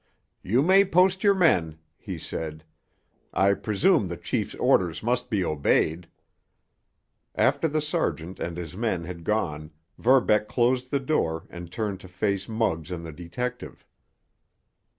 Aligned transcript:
"You 0.41 0.63
may 0.63 0.83
post 0.83 1.23
your 1.23 1.35
men," 1.35 1.77
he 1.95 2.17
said. 2.17 2.63
"I 3.35 3.53
presume 3.53 4.07
the 4.07 4.17
chief's 4.17 4.55
orders 4.55 5.03
must 5.03 5.29
be 5.29 5.45
obeyed." 5.45 6.07
After 7.35 7.67
the 7.67 7.81
sergeant 7.81 8.39
and 8.39 8.57
his 8.57 8.75
men 8.75 9.03
had 9.03 9.23
gone, 9.23 9.69
Verbeck 9.99 10.47
closed 10.47 10.89
the 10.89 10.99
door 10.99 11.45
and 11.51 11.71
turned 11.71 11.99
to 11.99 12.07
face 12.07 12.49
Muggs 12.49 12.89
and 12.89 13.05
the 13.05 13.11
detective. 13.13 13.85